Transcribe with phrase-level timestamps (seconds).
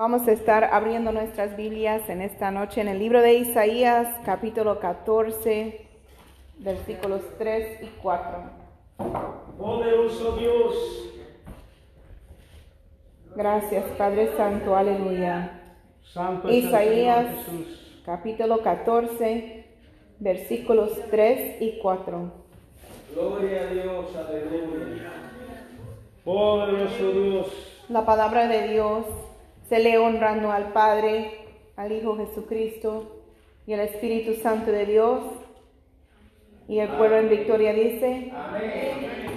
[0.00, 4.80] Vamos a estar abriendo nuestras Biblias en esta noche en el libro de Isaías, capítulo
[4.80, 5.86] 14,
[6.56, 8.42] versículos 3 y 4.
[9.58, 10.74] Poderoso Dios,
[13.36, 15.60] Gracias, Padre Santo, aleluya.
[16.02, 18.02] Santo Isaías, Señor Jesús.
[18.06, 19.66] capítulo 14,
[20.18, 22.32] versículos 3 y 4.
[23.12, 25.12] Gloria a Dios, aleluya.
[26.24, 29.04] Poderoso Dios, La palabra de Dios
[29.70, 31.30] se lee honrando al Padre,
[31.76, 33.22] al Hijo Jesucristo
[33.68, 35.22] y al Espíritu Santo de Dios.
[36.66, 38.32] Y el pueblo en victoria dice,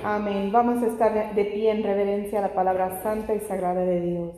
[0.03, 0.51] Amén.
[0.51, 4.31] Vamos a estar de pie en reverencia a la palabra santa y sagrada de Dios.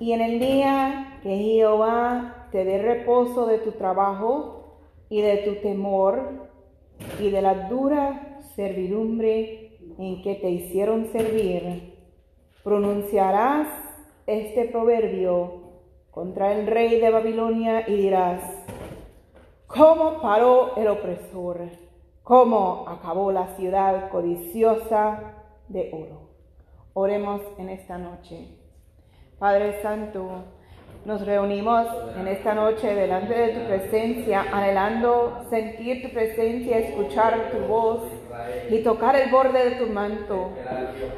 [0.00, 5.54] Y en el día que Jehová te dé reposo de tu trabajo y de tu
[5.62, 6.48] temor
[7.20, 11.94] y de la dura servidumbre en que te hicieron servir,
[12.64, 13.87] pronunciarás
[14.28, 15.62] este proverbio
[16.10, 18.42] contra el rey de Babilonia y dirás,
[19.66, 21.62] ¿cómo paró el opresor?
[22.22, 25.32] ¿Cómo acabó la ciudad codiciosa
[25.68, 26.28] de oro?
[26.92, 28.48] Oremos en esta noche.
[29.38, 30.44] Padre Santo,
[31.06, 31.86] nos reunimos
[32.18, 38.02] en esta noche delante de tu presencia, anhelando sentir tu presencia, escuchar tu voz
[38.70, 40.52] y tocar el borde de tu manto.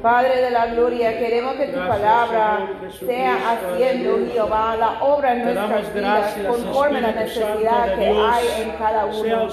[0.01, 2.67] Padre de la gloria, queremos que tu Gracias, palabra
[3.05, 8.31] sea haciendo, Jehová, la obra en nuestras vidas, conforme a la necesidad que Dios.
[8.31, 9.49] hay en cada uno.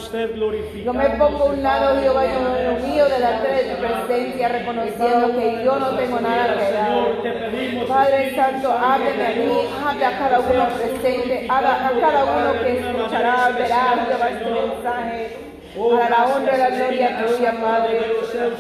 [0.85, 5.39] Yo me pongo a un lado, Jehová, yo me humillo delante de tu presencia, reconociendo
[5.39, 7.87] que yo no tengo nada que dar.
[7.89, 12.79] Padre Santo, hábleme a mí, hable a cada uno presente, habla a cada uno que
[12.79, 15.48] escuchará, verá, Jehová, este mensaje.
[15.79, 18.01] Para la honra y la gloria tuya, Padre.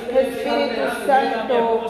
[0.08, 1.86] Espíritu Santo,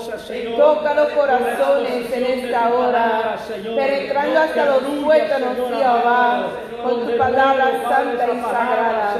[0.56, 6.46] toca los corazones en esta hora, penetrando hasta los tuétanos, Jehová,
[6.82, 9.16] con tu palabra santa y sagrada.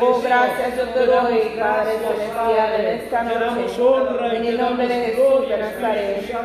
[0.00, 4.36] Oh, gracias yo te doy, Padre Celestial, en esta noche.
[4.36, 6.36] En el nombre de Jesús de Nazaret.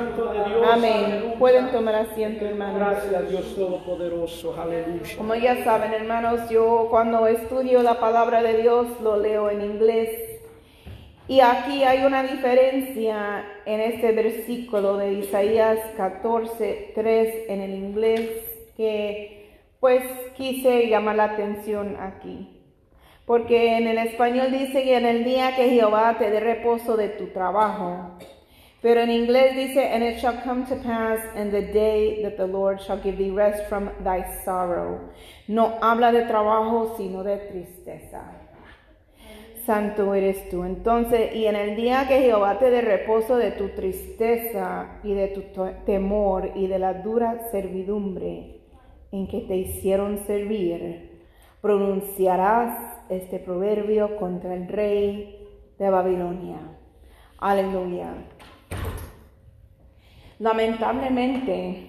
[0.72, 1.36] Amén.
[1.40, 2.80] Pueden tomar asiento, hermanos.
[2.80, 4.56] Gracias, Dios Todopoderoso.
[4.60, 5.18] Aleluya.
[5.18, 10.10] Como ya saben, hermanos, yo cuando estudio la palabra de Dios lo leo en inglés.
[11.28, 18.32] Y aquí hay una diferencia en este versículo de Isaías 14, 3 en el inglés
[18.76, 19.39] que
[19.80, 20.04] pues
[20.36, 22.56] quise llamar la atención aquí.
[23.26, 27.10] Porque en el español dice que en el día que Jehová te dé reposo de
[27.10, 28.18] tu trabajo.
[28.82, 32.48] Pero en inglés dice, and it shall come to pass in the day that the
[32.48, 35.12] Lord shall give thee rest from thy sorrow.
[35.48, 38.22] No habla de trabajo, sino de tristeza.
[39.66, 40.64] Santo eres tú.
[40.64, 45.28] Entonces, y en el día que Jehová te dé reposo de tu tristeza y de
[45.28, 45.44] tu
[45.86, 48.59] temor y de la dura servidumbre
[49.12, 51.24] en que te hicieron servir,
[51.62, 55.48] pronunciarás este proverbio contra el rey
[55.78, 56.58] de Babilonia.
[57.40, 58.14] Aleluya.
[60.40, 61.88] Lamentablemente,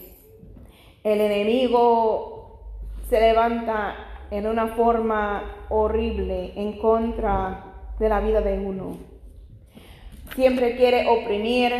[1.04, 2.40] el enemigo
[3.08, 3.94] se levanta
[4.30, 7.64] en una forma horrible en contra
[7.98, 8.96] de la vida de uno.
[10.34, 11.72] Siempre quiere oprimir,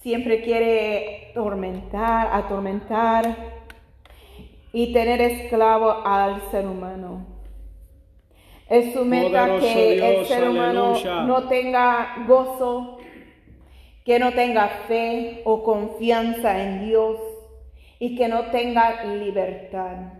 [0.00, 3.57] siempre quiere tormentar, atormentar
[4.72, 7.26] y tener esclavo al ser humano.
[8.68, 11.22] Es su meta Poderoso que el ser humano aleluya.
[11.22, 12.98] no tenga gozo,
[14.04, 17.16] que no tenga fe o confianza en Dios
[17.98, 20.12] y que no tenga libertad.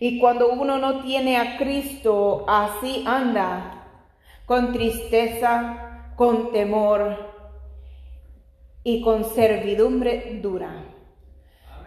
[0.00, 3.86] Y cuando uno no tiene a Cristo, así anda,
[4.46, 7.30] con tristeza, con temor
[8.82, 10.91] y con servidumbre dura.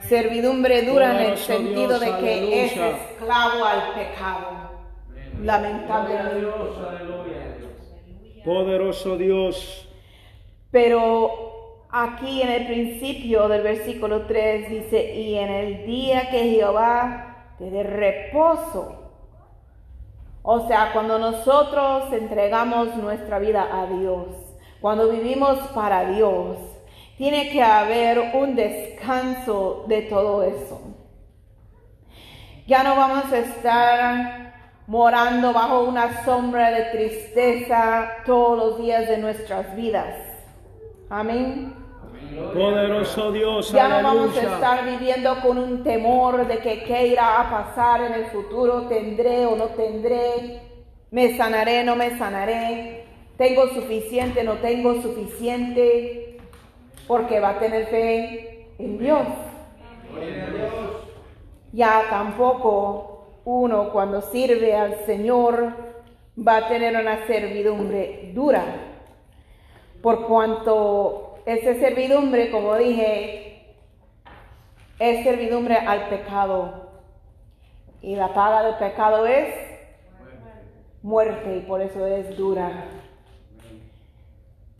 [0.07, 4.71] Servidumbre dura en el sentido de que es esclavo al pecado.
[5.41, 6.47] Lamentablemente.
[8.43, 9.89] Poderoso Dios,
[10.69, 17.53] Pero aquí en el principio del versículo 3 dice, y en el día que Jehová
[17.57, 19.11] te dé reposo.
[20.43, 24.27] O sea, cuando nosotros entregamos nuestra vida a Dios,
[24.79, 26.74] cuando vivimos para Dios,
[27.17, 30.81] tiene que haber un descanso de todo eso.
[32.67, 34.45] Ya no vamos a estar
[34.87, 40.15] morando bajo una sombra de tristeza todos los días de nuestras vidas.
[41.09, 41.73] Amén.
[42.53, 47.41] poderoso Dios, Ya no vamos a estar viviendo con un temor de que qué irá
[47.41, 50.61] a pasar en el futuro, tendré o no tendré,
[51.11, 53.05] me sanaré, no me sanaré,
[53.37, 56.24] tengo suficiente, no tengo suficiente,
[57.07, 59.27] porque va a tener fe, en Dios.
[61.71, 65.73] Ya tampoco uno cuando sirve al Señor
[66.37, 68.63] va a tener una servidumbre dura,
[70.01, 73.75] por cuanto esa servidumbre, como dije,
[74.99, 76.85] es servidumbre al pecado.
[78.01, 79.53] Y la paga del pecado es
[81.01, 82.85] muerte y por eso es dura.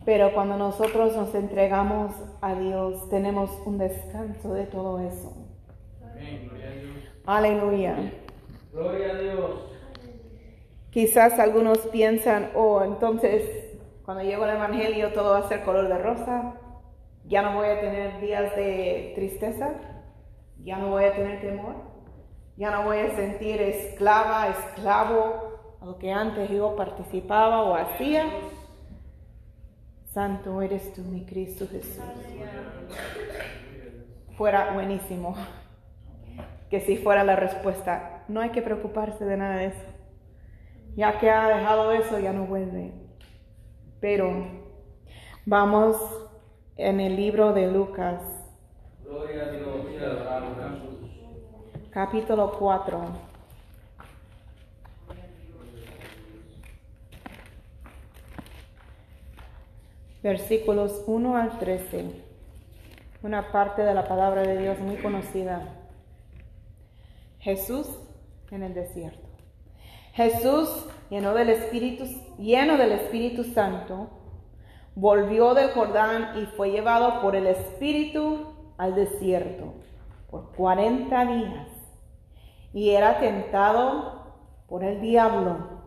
[0.06, 5.36] Pero cuando nosotros nos entregamos a Dios, tenemos un descanso de todo eso.
[7.26, 8.12] Aleluya.
[8.72, 9.50] Gloria a Dios.
[10.90, 13.42] Quizás algunos piensan, oh, entonces
[14.04, 16.54] cuando llego al Evangelio todo va a ser color de rosa,
[17.24, 19.72] ya no voy a tener días de tristeza,
[20.62, 21.74] ya no voy a tener temor,
[22.56, 28.30] ya no voy a sentir esclava, esclavo a lo que antes yo participaba o hacía.
[30.16, 32.02] Santo eres tú, mi Cristo Jesús.
[34.38, 35.36] Fuera buenísimo
[36.70, 39.84] que si fuera la respuesta, no hay que preocuparse de nada de eso.
[40.96, 42.94] Ya que ha dejado eso, ya no vuelve.
[44.00, 44.32] Pero
[45.44, 45.98] vamos
[46.78, 48.22] en el libro de Lucas,
[49.04, 49.66] Gloria a Dios.
[51.90, 53.25] Capítulo 4.
[60.26, 62.10] Versículos 1 al 13.
[63.22, 65.68] Una parte de la palabra de Dios muy conocida.
[67.38, 67.86] Jesús
[68.50, 69.24] en el desierto.
[70.14, 70.68] Jesús,
[71.10, 72.06] lleno del Espíritu,
[72.38, 74.10] lleno del Espíritu Santo,
[74.96, 78.48] volvió del Jordán y fue llevado por el Espíritu
[78.78, 79.74] al desierto
[80.28, 81.68] por cuarenta días
[82.74, 84.34] y era tentado
[84.66, 85.84] por el diablo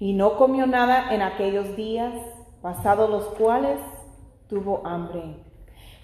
[0.00, 2.14] y no comió nada en aquellos días,
[2.64, 3.78] pasados los cuales
[4.48, 5.36] tuvo hambre.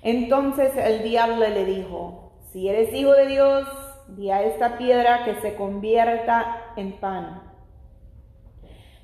[0.02, 3.66] Entonces el diablo le dijo, si eres hijo de Dios,
[4.08, 7.44] di a esta piedra que se convierta en pan.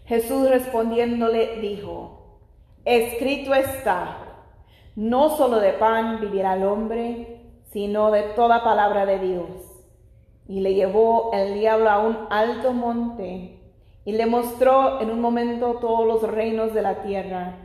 [0.05, 2.41] Jesús respondiéndole dijo,
[2.85, 4.19] escrito está,
[4.95, 9.49] no solo de pan vivirá el hombre, sino de toda palabra de Dios.
[10.47, 13.56] Y le llevó el diablo a un alto monte
[14.07, 17.57] y le mostró en un momento todos los reinos de la tierra.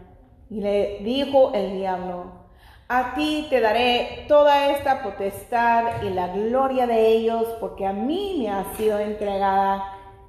[0.49, 2.41] Y le dijo el diablo,
[2.89, 8.37] a ti te daré toda esta potestad y la gloria de ellos, porque a mí
[8.39, 9.83] me ha sido entregada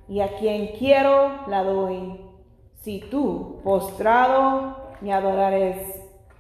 [0.07, 2.21] y a quien quiero la doy.
[2.83, 5.79] Si tú, postrado, me adorares,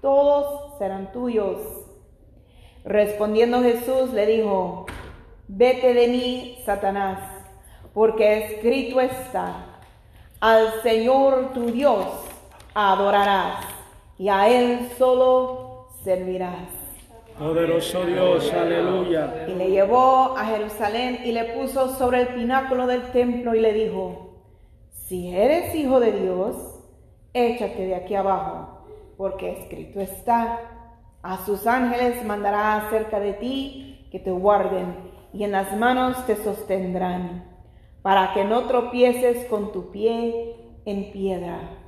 [0.02, 1.58] todos serán tuyos.
[2.84, 4.84] Respondiendo Jesús le dijo,
[5.48, 7.31] vete de mí, Satanás,
[7.92, 9.80] porque escrito está,
[10.40, 12.06] al Señor tu Dios
[12.74, 13.64] adorarás
[14.18, 16.68] y a Él solo servirás.
[17.38, 19.46] Poderoso Dios, aleluya.
[19.48, 23.72] Y le llevó a Jerusalén y le puso sobre el pináculo del templo y le
[23.72, 24.36] dijo,
[24.90, 26.56] si eres hijo de Dios,
[27.32, 28.84] échate de aquí abajo,
[29.16, 30.60] porque escrito está,
[31.22, 34.96] a sus ángeles mandará acerca de ti que te guarden
[35.32, 37.51] y en las manos te sostendrán,
[38.02, 41.78] para que no tropieces con tu pie en piedra.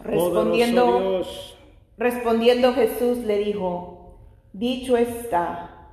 [0.00, 1.58] Respondiendo, Dios.
[1.96, 4.18] respondiendo Jesús le dijo,
[4.52, 5.88] dicho está,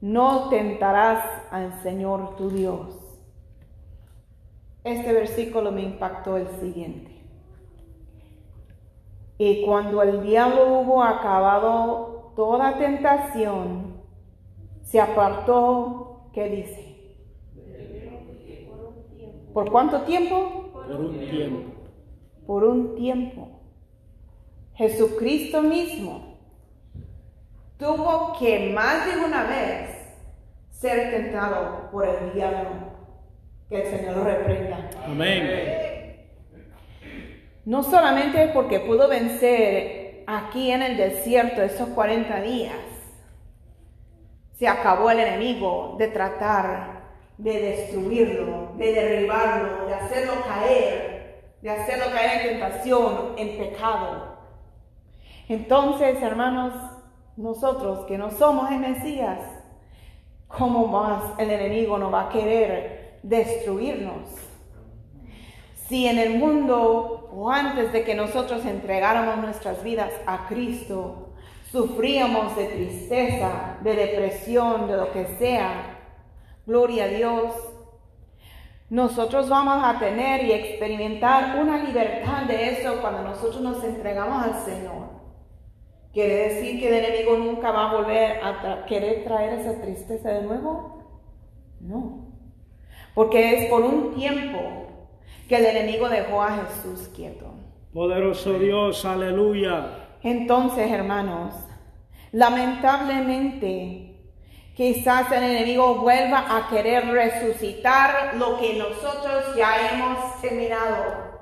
[0.00, 2.98] no tentarás al Señor tu Dios.
[4.84, 7.12] Este versículo me impactó el siguiente.
[9.38, 14.02] Y cuando el diablo hubo acabado toda tentación,
[14.82, 16.91] se apartó, ¿qué dice?
[19.52, 20.70] ¿Por cuánto tiempo?
[20.72, 21.72] Por un tiempo.
[22.46, 23.48] Por un tiempo.
[24.74, 26.38] Jesucristo mismo
[27.78, 29.90] tuvo que más de una vez
[30.70, 32.70] ser tentado por el diablo.
[33.68, 34.90] Que el Señor lo reprenda.
[35.06, 36.28] Amén.
[37.64, 42.74] No solamente porque pudo vencer aquí en el desierto esos 40 días,
[44.54, 47.01] se acabó el enemigo de tratar
[47.38, 54.36] de destruirlo, de derribarlo, de hacerlo caer, de hacerlo caer en tentación, en pecado.
[55.48, 56.72] Entonces, hermanos,
[57.36, 59.40] nosotros que no somos el Mesías,
[60.48, 64.28] ¿cómo más el enemigo no va a querer destruirnos?
[65.88, 71.32] Si en el mundo o antes de que nosotros entregáramos nuestras vidas a Cristo,
[71.70, 75.91] sufríamos de tristeza, de depresión, de lo que sea,
[76.66, 77.52] gloria a Dios,
[78.90, 84.54] nosotros vamos a tener y experimentar una libertad de eso cuando nosotros nos entregamos al
[84.64, 85.10] Señor.
[86.12, 90.28] ¿Quiere decir que el enemigo nunca va a volver a tra- querer traer esa tristeza
[90.30, 90.98] de nuevo?
[91.80, 92.26] No.
[93.14, 94.58] Porque es por un tiempo
[95.48, 97.46] que el enemigo dejó a Jesús quieto.
[97.94, 100.18] Poderoso Dios, aleluya.
[100.22, 101.54] Entonces, hermanos,
[102.30, 104.11] lamentablemente,
[104.74, 111.32] quizás el enemigo vuelva a querer resucitar lo que nosotros ya hemos terminado.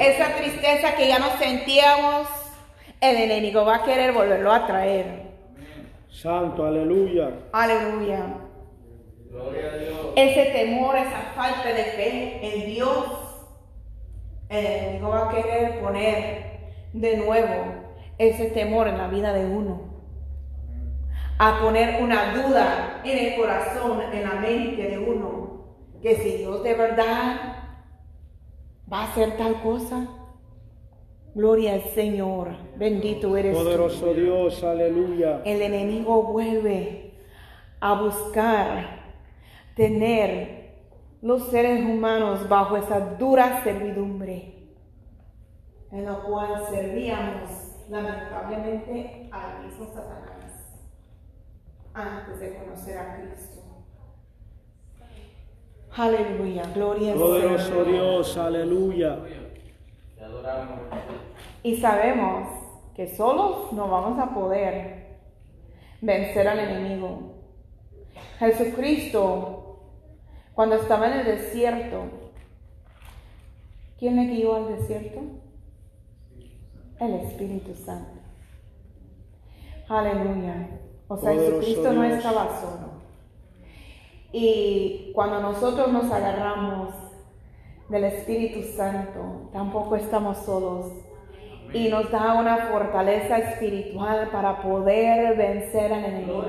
[0.00, 2.28] Esa tristeza que ya no sentíamos,
[3.00, 5.30] el enemigo va a querer volverlo a traer.
[6.08, 7.30] Santo, aleluya.
[7.52, 8.34] Aleluya.
[9.30, 9.96] Gloria a Dios.
[10.16, 13.06] Ese temor, esa falta de fe en Dios,
[14.48, 16.50] el enemigo va a querer poner
[16.92, 17.74] de nuevo
[18.18, 19.89] ese temor en la vida de uno.
[21.42, 25.64] A poner una duda en el corazón, en la mente de uno,
[26.02, 27.36] que si Dios de verdad
[28.92, 30.06] va a hacer tal cosa,
[31.34, 35.40] gloria al Señor, bendito eres tú Poderoso Dios, aleluya.
[35.46, 37.14] el enemigo vuelve
[37.80, 39.00] a buscar
[39.74, 40.74] tener
[41.22, 44.74] los seres humanos bajo esa dura servidumbre
[45.90, 47.48] en la cual servíamos
[47.88, 50.29] lamentablemente al mismo Satanás
[51.94, 53.60] antes de conocer a Cristo.
[55.96, 57.86] Aleluya, gloria al Poderoso Señor.
[57.86, 59.18] Dios, aleluya.
[60.16, 60.78] Te adoramos.
[61.62, 62.48] Y sabemos
[62.94, 65.18] que solos no vamos a poder
[66.00, 67.34] vencer al enemigo.
[68.38, 69.80] Jesucristo,
[70.54, 72.04] cuando estaba en el desierto,
[73.98, 75.20] ¿quién le guió al desierto?
[77.00, 78.20] El Espíritu Santo.
[79.88, 80.68] Aleluya.
[81.10, 82.88] O sea, Jesucristo no estaba solo.
[84.30, 86.94] Y cuando nosotros nos agarramos
[87.88, 90.86] del Espíritu Santo, tampoco estamos solos.
[91.72, 96.44] Y nos da una fortaleza espiritual para poder vencer al enemigo.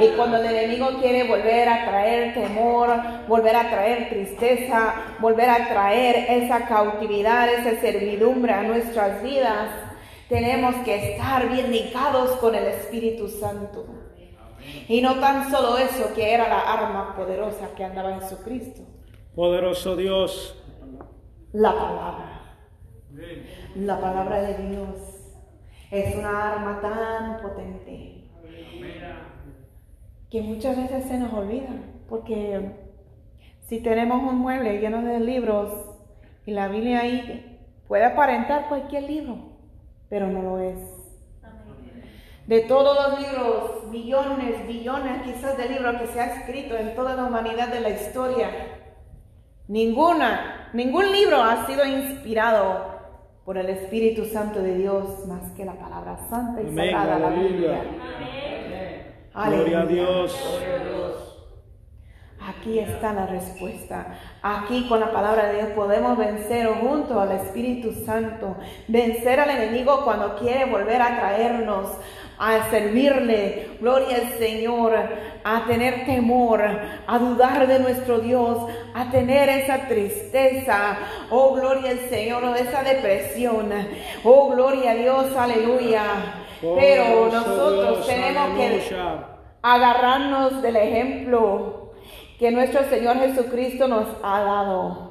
[0.00, 2.88] Y cuando el enemigo quiere volver a traer temor,
[3.26, 9.70] volver a traer tristeza, volver a traer esa cautividad, esa servidumbre a nuestras vidas,
[10.30, 13.84] tenemos que estar bien ligados con el Espíritu Santo.
[14.88, 18.82] Y no tan solo eso, que era la arma poderosa que andaba en Jesucristo,
[19.34, 20.56] Poderoso Dios,
[21.52, 22.56] la palabra.
[23.74, 24.88] La palabra de Dios
[25.90, 28.28] es una arma tan potente
[30.30, 31.70] que muchas veces se nos olvida,
[32.08, 32.70] porque
[33.62, 35.72] si tenemos un mueble lleno de libros
[36.46, 37.58] y la Biblia ahí
[37.88, 39.49] puede aparentar cualquier libro,
[40.10, 40.76] pero no lo es.
[42.46, 47.14] De todos los libros, millones, billones quizás de libros que se ha escrito en toda
[47.14, 48.50] la humanidad de la historia,
[49.68, 52.90] ninguna, ningún libro ha sido inspirado
[53.44, 57.28] por el Espíritu Santo de Dios más que la palabra santa y Amén, sagrada, la
[57.28, 57.48] aleluya.
[57.52, 57.82] Biblia.
[59.32, 59.86] gloria a.
[59.86, 60.60] Dios.
[62.46, 64.18] Aquí está la respuesta.
[64.42, 68.56] Aquí con la palabra de Dios podemos vencer junto al Espíritu Santo.
[68.88, 71.88] Vencer al enemigo cuando quiere volver a traernos
[72.38, 73.76] a servirle.
[73.78, 74.94] Gloria al Señor.
[75.44, 76.62] A tener temor.
[77.06, 78.72] A dudar de nuestro Dios.
[78.94, 80.96] A tener esa tristeza.
[81.28, 82.42] Oh, gloria al Señor.
[82.44, 83.70] O esa depresión.
[84.24, 85.36] Oh, gloria a Dios.
[85.36, 86.04] Aleluya.
[86.62, 88.92] Pero Poderoso nosotros Dios, tenemos que
[89.62, 91.79] agarrarnos del ejemplo
[92.40, 95.10] que nuestro Señor Jesucristo nos ha dado.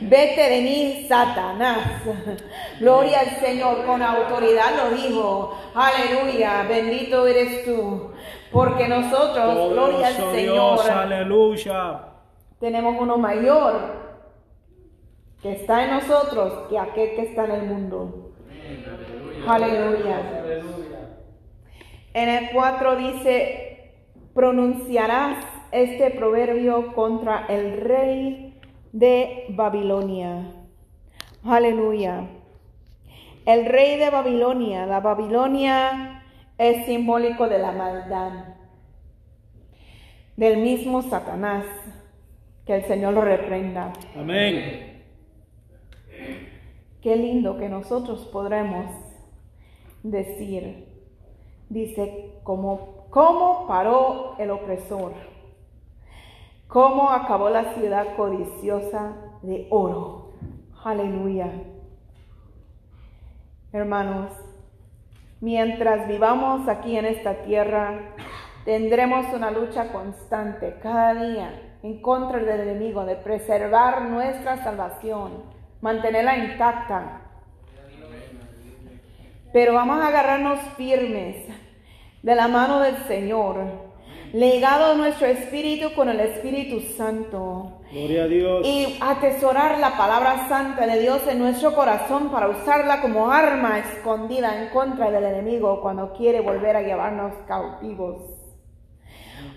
[0.00, 2.04] Vete de mí, Satanás.
[2.78, 5.58] Gloria al Señor, con autoridad lo dijo.
[5.74, 8.12] Aleluya, bendito eres tú.
[8.52, 12.00] Porque nosotros, gloria al Señor, Dios, aleluya.
[12.60, 14.06] tenemos uno mayor
[15.42, 18.30] que está en nosotros que aquel que está en el mundo.
[19.48, 20.18] Aleluya.
[20.44, 21.08] Aleluya.
[22.14, 23.94] En el 4 dice,
[24.32, 28.60] pronunciarás este proverbio contra el rey
[28.92, 30.52] de Babilonia.
[31.44, 32.28] Aleluya.
[33.44, 36.24] El rey de Babilonia, la Babilonia
[36.58, 38.56] es simbólico de la maldad,
[40.36, 41.64] del mismo Satanás.
[42.66, 43.92] Que el Señor lo reprenda.
[44.16, 45.04] Amén.
[47.00, 48.90] Qué lindo que nosotros podremos
[50.02, 50.88] decir,
[51.68, 55.12] dice, como, ¿cómo paró el opresor?
[56.68, 60.32] ¿Cómo acabó la ciudad codiciosa de oro?
[60.84, 61.52] Aleluya.
[63.72, 64.32] Hermanos,
[65.40, 68.14] mientras vivamos aquí en esta tierra,
[68.64, 75.44] tendremos una lucha constante cada día en contra del enemigo de preservar nuestra salvación,
[75.80, 77.22] mantenerla intacta.
[79.52, 81.46] pero vamos a agarrarnos firmes
[82.22, 83.85] de la mano del Señor,
[84.32, 88.66] legado nuestro espíritu con el Espíritu Santo Gloria a Dios.
[88.66, 94.62] y atesorar la palabra santa de Dios en nuestro corazón para usarla como arma escondida
[94.62, 98.22] en contra del enemigo cuando quiere volver a llevarnos cautivos.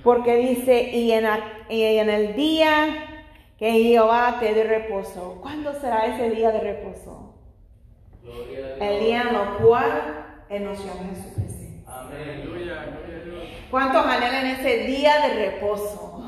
[0.04, 1.26] Porque dice, y en,
[1.70, 3.26] y en el día
[3.58, 5.40] que Jehová te dé reposo.
[5.42, 7.36] ¿Cuándo será ese día de reposo?
[8.24, 8.82] Gloria a Dios.
[8.82, 11.12] El día en lo cual nos llama a
[13.70, 16.24] ¿Cuántos anhelan ese día de reposo?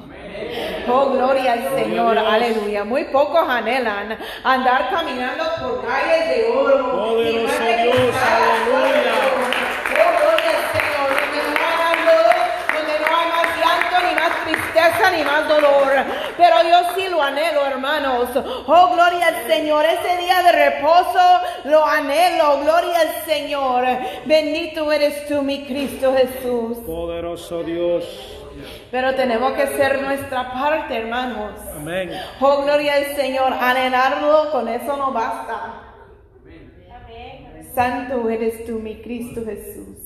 [0.88, 2.84] Oh, gloria al Señor, aleluya.
[2.84, 7.16] Muy pocos anhelan andar caminando por calles de oro.
[7.16, 8.14] De Dios, aleluya.
[9.92, 12.00] Oh, gloria al Señor, donde no hay
[12.76, 15.81] donde no hay más llanto, ni más tristeza, ni más dolor.
[16.38, 18.30] Pero yo sí lo anhelo, hermanos.
[18.68, 19.86] Oh, gloria al Señor.
[19.86, 21.20] Ese día de reposo
[21.66, 22.60] lo anhelo.
[22.62, 23.86] Gloria al Señor.
[24.26, 26.78] Bendito eres tú, mi Cristo Jesús.
[26.86, 28.06] Poderoso Dios.
[28.92, 31.54] Pero tenemos que hacer nuestra parte, hermanos.
[31.76, 32.12] Amén.
[32.40, 33.54] Oh, gloria al Señor.
[33.54, 35.88] Anhelarlo, con eso no basta.
[37.74, 39.98] Santo eres tú, mi Cristo Jesús.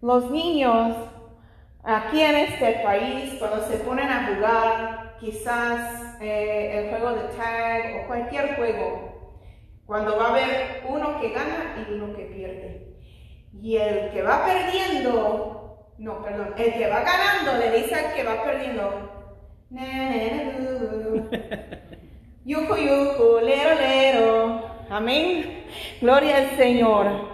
[0.00, 0.96] Los niños
[1.88, 7.96] aquí en este país, cuando se ponen a jugar, quizás eh, el juego de tag
[7.96, 9.38] o cualquier juego,
[9.86, 12.94] cuando va a haber uno que gana y uno que pierde.
[13.60, 18.22] Y el que va perdiendo, no, perdón, el que va ganando le dice al que
[18.22, 19.14] va perdiendo,
[22.44, 24.68] yuju, yuju, lero, lero.
[24.90, 25.64] Amén.
[26.00, 27.28] Gloria al Señor.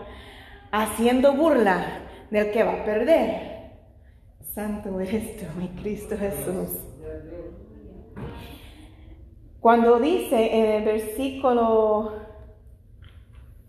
[0.72, 3.53] Haciendo burla del que va a perder.
[4.54, 6.78] Santo eres tú, mi Cristo Jesús.
[9.58, 12.12] Cuando dice en el versículo,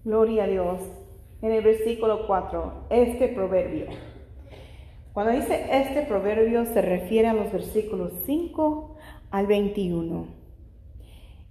[0.04, 0.82] gloria a Dios,
[1.42, 3.88] en el versículo 4, este proverbio.
[5.12, 8.96] Cuando dice este proverbio se refiere a los versículos 5
[9.32, 10.28] al 21.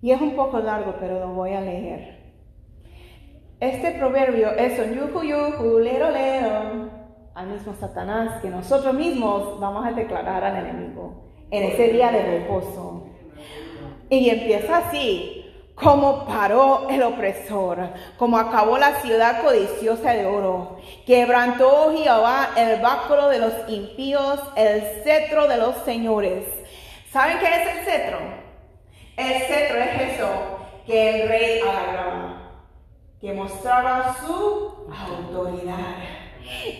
[0.01, 2.21] Y es un poco largo, pero lo voy a leer.
[3.59, 6.94] Este proverbio es un yuju yuju, lero lero,
[7.35, 12.23] al mismo Satanás que nosotros mismos vamos a declarar al enemigo en ese día de
[12.23, 13.07] reposo.
[14.09, 15.45] Y empieza así,
[15.75, 23.29] como paró el opresor, como acabó la ciudad codiciosa de oro, quebrantó Jehová el báculo
[23.29, 26.47] de los impíos, el cetro de los señores.
[27.11, 28.19] ¿Saben qué es el cetro?
[29.17, 30.29] El cetro es eso
[30.87, 32.53] que el rey agarraba,
[33.21, 36.24] que mostraba su autoridad.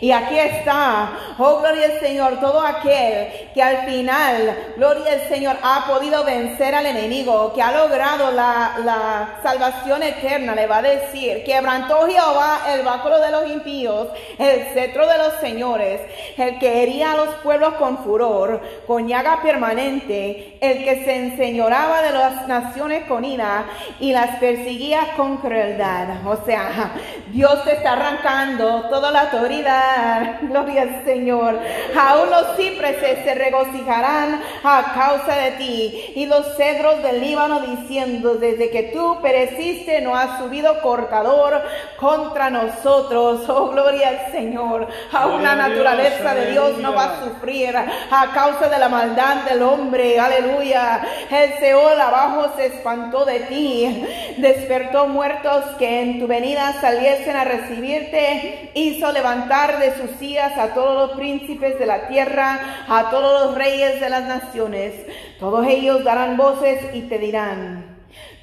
[0.01, 5.57] Y aquí está, oh gloria al Señor, todo aquel que al final, gloria al Señor,
[5.63, 11.45] ha podido vencer al enemigo, que ha logrado la, salvación eterna, le va a decir,
[11.45, 16.01] quebrantó Jehová el báculo de los impíos, el cetro de los señores,
[16.37, 22.03] el que hería a los pueblos con furor, con llaga permanente, el que se enseñoraba
[22.03, 23.67] de las naciones con ira
[24.01, 26.27] y las perseguía con crueldad.
[26.27, 26.93] O sea,
[27.29, 29.31] Dios te está arrancando toda la
[30.43, 31.59] Gloria al Señor.
[31.99, 38.35] Aún los cipreses se regocijarán a causa de ti y los cedros del Líbano diciendo,
[38.35, 41.63] desde que tú pereciste no has subido cortador
[41.99, 43.43] contra nosotros.
[43.57, 44.89] Oh, gloria al Señor.
[45.13, 49.63] Aún la naturaleza de Dios no va a sufrir a causa de la maldad del
[49.63, 50.19] hombre.
[50.19, 51.07] Aleluya.
[51.31, 54.07] El Seol abajo se espantó de ti.
[54.39, 58.71] Despertó muertos que en tu venida saliesen a recibirte.
[58.75, 63.55] Hizo levantar de sus sillas a todos los príncipes de la tierra, a todos los
[63.55, 64.95] reyes de las naciones.
[65.39, 67.95] Todos ellos darán voces y te dirán.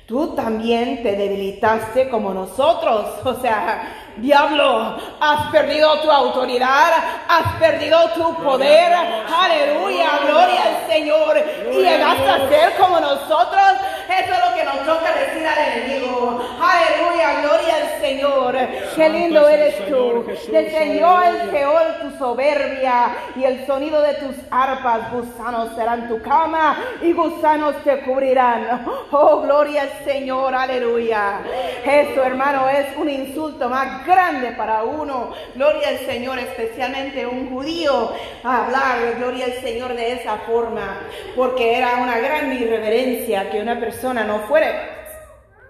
[0.06, 3.06] Tú también te debilitaste como nosotros.
[3.26, 6.92] O sea, diablo, has perdido tu autoridad,
[7.28, 8.94] has perdido tu poder.
[8.94, 11.38] Aleluya, gloria al Señor.
[11.72, 13.64] Y llegaste a ser como nosotros.
[14.08, 16.42] Eso es lo que nos toca decir al enemigo.
[16.62, 18.58] Aleluya, gloria al Señor.
[18.96, 20.26] Qué lindo eres tú.
[20.52, 21.52] Descendió el.
[21.52, 25.12] Seol tu soberbia y el sonido de tus arpas.
[25.12, 28.86] Gusanos serán tu cama y gusanos te cubrirán.
[29.12, 31.40] Oh, gloria al Señor, aleluya.
[31.86, 35.34] Esto, hermano, es un insulto más grande para uno.
[35.56, 38.12] Gloria al Señor, especialmente un judío,
[38.44, 41.02] hablar, gloria al Señor, de esa forma.
[41.36, 44.70] Porque era una gran irreverencia que una persona no fuera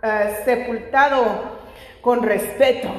[0.04, 1.60] eh, sepultado
[2.02, 2.90] con respeto.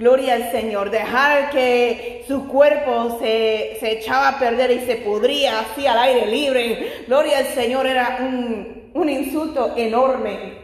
[0.00, 5.60] Gloria al Señor, dejar que su cuerpo se, se echaba a perder y se pudría
[5.60, 7.04] así al aire libre.
[7.06, 10.54] Gloria al Señor era un, un insulto enorme.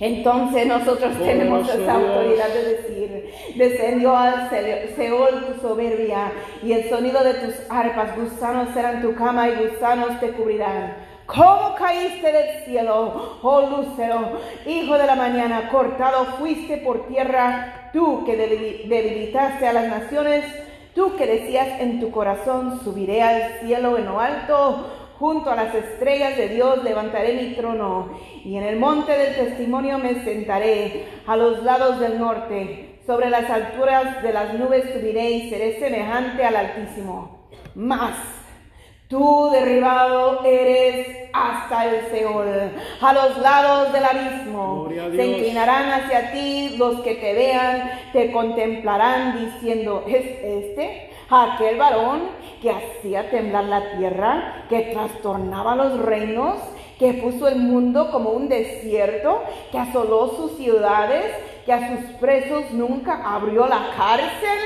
[0.00, 6.30] Entonces nosotros tenemos esa autoridad de decir, descendió al Seol tu soberbia
[6.62, 11.15] y el sonido de tus arpas, gusanos serán tu cama y gusanos te cubrirán.
[11.26, 15.68] ¿Cómo caíste del cielo, oh Lúcero, hijo de la mañana?
[15.68, 20.44] Cortado fuiste por tierra, tú que debil- debilitaste a las naciones,
[20.94, 24.86] tú que decías en tu corazón, subiré al cielo en lo alto,
[25.18, 28.10] junto a las estrellas de Dios levantaré mi trono,
[28.44, 33.50] y en el monte del testimonio me sentaré, a los lados del norte, sobre las
[33.50, 37.48] alturas de las nubes subiré y seré semejante al Altísimo.
[37.74, 38.14] Más
[39.08, 44.88] Tú derribado eres hasta el Seol, a los lados del abismo.
[45.14, 52.22] Se inclinarán hacia ti los que te vean, te contemplarán diciendo, ¿es este aquel varón
[52.60, 56.56] que hacía temblar la tierra, que trastornaba los reinos,
[56.98, 61.26] que puso el mundo como un desierto, que asoló sus ciudades,
[61.64, 64.58] que a sus presos nunca abrió la cárcel?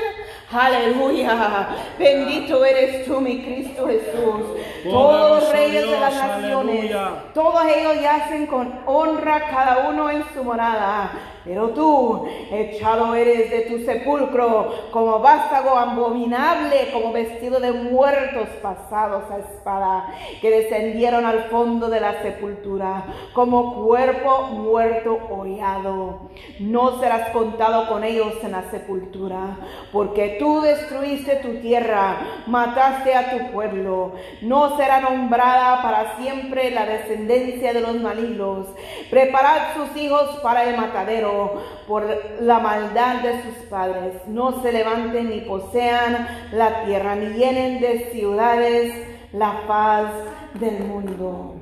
[0.53, 1.69] Aleluya.
[1.97, 4.43] Bendito eres tú, mi Cristo Jesús.
[4.83, 6.95] Todos los reyes de las naciones,
[7.33, 11.11] todos ellos yacen con honra cada uno en su morada.
[11.43, 19.23] Pero tú, echado eres de tu sepulcro, como vástago abominable, como vestido de muertos pasados
[19.31, 20.05] a espada,
[20.39, 26.29] que descendieron al fondo de la sepultura, como cuerpo muerto hollado.
[26.59, 29.57] No serás contado con ellos en la sepultura,
[29.91, 34.13] porque tú destruiste tu tierra, mataste a tu pueblo.
[34.41, 38.65] No será nombrada para siempre la descendencia de los malignos.
[39.11, 42.07] Preparad sus hijos para el matadero por
[42.39, 44.15] la maldad de sus padres.
[44.25, 48.95] No se levanten ni posean la tierra, ni llenen de ciudades
[49.33, 50.11] la paz
[50.55, 51.57] del mundo.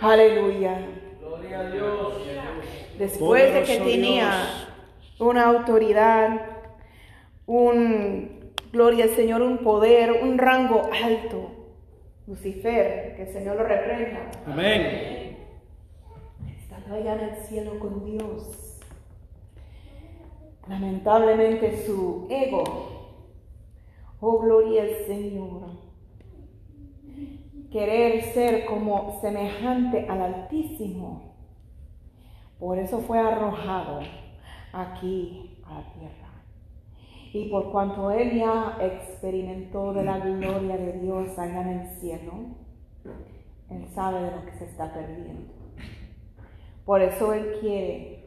[0.00, 0.86] Aleluya.
[1.20, 2.14] Gloria a Dios.
[2.98, 5.18] Después de que tenía Dios.
[5.18, 6.59] una autoridad,
[7.50, 11.50] un, gloria al Señor, un poder, un rango alto,
[12.28, 15.36] Lucifer, que el Señor lo reprenda, Amén.
[16.60, 18.80] estaba allá en el cielo con Dios.
[20.68, 23.16] Lamentablemente su ego,
[24.20, 25.70] oh gloria al Señor,
[27.72, 31.34] querer ser como semejante al Altísimo,
[32.60, 34.02] por eso fue arrojado
[34.72, 36.19] aquí a la tierra.
[37.32, 42.32] Y por cuanto él ya experimentó de la gloria de Dios allá en el cielo,
[43.70, 45.60] él sabe de lo que se está perdiendo.
[46.84, 48.24] Por eso Él quiere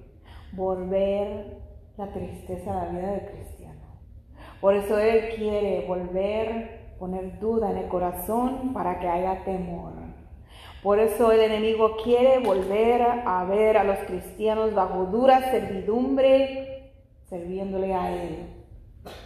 [0.54, 1.58] volver
[1.98, 3.82] la tristeza a la vida del cristiano.
[4.62, 9.92] Por eso Él quiere volver, poner duda en el corazón para que haya temor.
[10.82, 16.94] Por eso el enemigo quiere volver a ver a los cristianos bajo dura servidumbre,
[17.30, 18.63] sirviéndole a Él.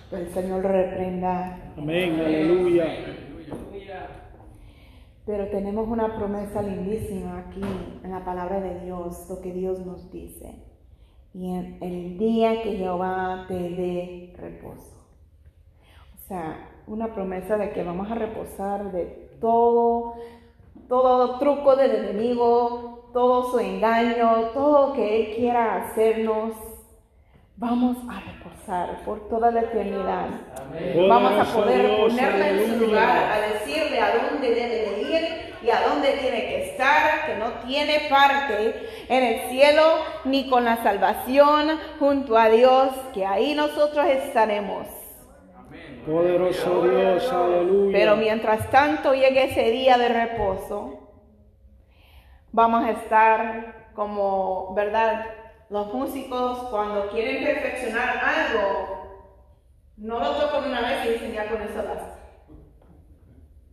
[0.09, 2.19] Que el Señor lo reprenda Amén.
[2.19, 2.85] Aleluya.
[5.25, 7.61] Pero tenemos una promesa lindísima aquí
[8.03, 10.63] en la palabra de Dios, lo que Dios nos dice.
[11.33, 15.05] Y en el día que Jehová te dé reposo.
[16.15, 20.15] O sea, una promesa de que vamos a reposar de todo,
[20.87, 26.53] todo truco del enemigo, todo su engaño, todo lo que él quiera hacernos.
[27.59, 30.27] Vamos a reposar por toda la eternidad.
[31.09, 35.69] Vamos a poder ponerla en su lugar, a decirle a dónde debe de ir y
[35.71, 38.75] a dónde tiene que estar, que no tiene parte
[39.09, 39.81] en el cielo
[40.25, 44.85] ni con la salvación junto a Dios, que ahí nosotros estaremos.
[46.05, 47.97] Poderoso Dios, aleluya.
[47.97, 51.09] Pero mientras tanto llegue ese día de reposo,
[52.51, 55.25] vamos a estar como, ¿verdad?
[55.69, 58.97] Los músicos cuando quieren perfeccionar algo,
[59.97, 62.19] no lo tocan una vez y dicen ya con eso basta.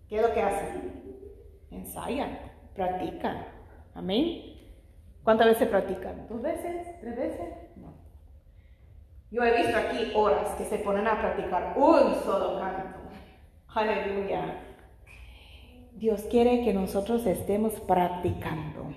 [0.08, 1.02] ¿Qué es lo que hacen?
[1.70, 2.38] Ensayan,
[2.74, 3.46] practican.
[3.94, 4.54] Amén.
[5.22, 6.26] ¿Cuántas veces practican?
[6.28, 7.00] ¿Dos veces?
[7.00, 7.48] ¿Tres veces?
[7.76, 7.94] No.
[9.30, 12.98] Yo he visto aquí horas que se ponen a practicar un solo canto.
[13.68, 14.60] Aleluya.
[15.92, 18.92] Dios quiere que nosotros estemos practicando.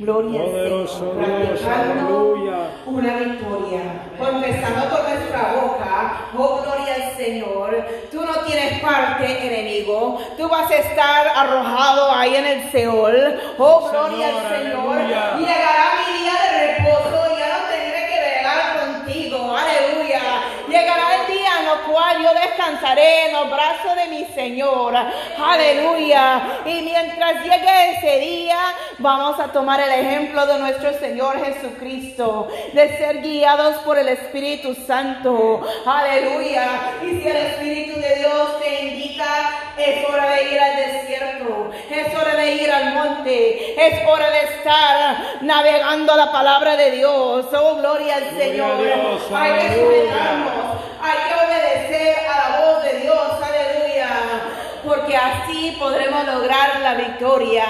[0.00, 0.86] Gloria al Señor.
[0.86, 2.70] Dios, aleluya.
[2.86, 3.82] una victoria.
[4.18, 7.86] Confesando con nuestra boca, oh gloria al Señor.
[8.10, 10.18] Tú no tienes parte, enemigo.
[10.38, 13.40] Tú vas a estar arrojado ahí en el Seol.
[13.58, 15.36] Oh gloria al Señor, aleluya.
[15.36, 15.59] Llegará
[22.00, 24.94] cual yo descansaré en los brazos de mi Señor.
[25.38, 26.60] Aleluya.
[26.64, 28.58] Y mientras llegue ese día,
[28.98, 34.74] vamos a tomar el ejemplo de nuestro Señor Jesucristo, de ser guiados por el Espíritu
[34.86, 35.60] Santo.
[35.84, 36.68] Aleluya.
[37.02, 42.14] Y si el Espíritu de Dios te indica, es hora de ir al desierto, es
[42.14, 47.46] hora de ir al monte, es hora de estar navegando la palabra de Dios.
[47.52, 48.82] Oh, gloria al Señor.
[48.82, 49.84] Dios, hay que aleluya.
[49.84, 51.39] sujetarnos, hay que
[55.14, 57.64] Así podremos lograr la victoria.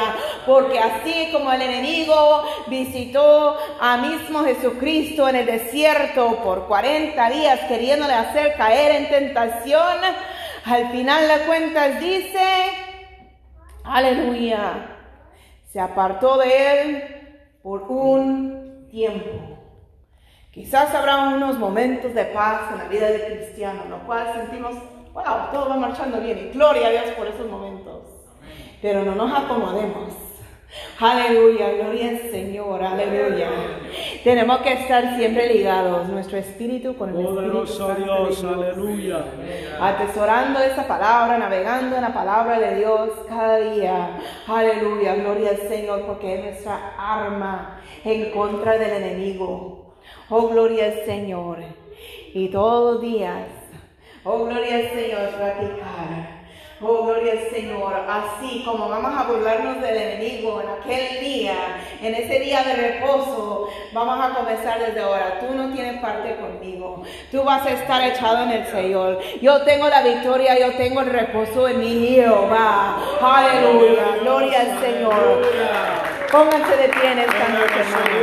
[0.47, 7.61] Porque así como el enemigo visitó a mismo Jesucristo en el desierto por 40 días
[7.69, 9.99] queriéndole hacer caer en tentación,
[10.65, 12.41] al final de cuentas dice,
[13.85, 14.97] aleluya,
[15.73, 17.05] se apartó de él
[17.63, 19.59] por un tiempo.
[20.51, 24.75] Quizás habrá unos momentos de paz en la vida del cristiano, lo cual sentimos,
[25.13, 28.03] wow, todo va marchando bien y gloria a Dios por esos momentos.
[28.83, 30.31] Pero no nos acomodemos.
[31.01, 33.49] Aleluya, gloria al Señor, aleluya.
[34.23, 38.53] Tenemos que estar siempre ligados, nuestro espíritu con el Espíritu Poderoso Santo de Dios, Dios
[38.53, 39.25] aleluya.
[39.81, 44.19] atesorando esa palabra, navegando en la palabra de Dios cada día.
[44.47, 49.97] Aleluya, gloria al Señor, porque es nuestra arma en contra del enemigo.
[50.29, 51.59] Oh, gloria al Señor.
[52.33, 53.49] Y todos los días,
[54.25, 56.41] oh, gloria al Señor, practicar.
[56.83, 57.93] Oh, gloria al Señor.
[58.09, 61.55] Así como vamos a burlarnos del enemigo en aquel día,
[62.01, 65.41] en ese día de reposo, vamos a comenzar desde ahora.
[65.41, 67.03] Tú no tienes parte conmigo.
[67.31, 69.21] Tú vas a estar echado en el Señor.
[69.43, 72.97] Yo tengo la victoria, yo tengo el reposo en mi Jehová.
[73.21, 74.17] Aleluya.
[74.23, 75.43] Gloria al Señor.
[76.33, 78.21] Pónganse de pie en esta noche.